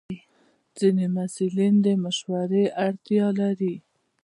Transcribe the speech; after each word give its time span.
ځینې 0.77 1.05
محصلین 1.15 1.73
د 1.85 1.87
مشورې 2.03 2.63
اړتیا 2.85 3.27
لري. 3.39 3.75